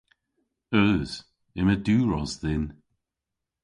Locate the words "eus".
0.81-1.11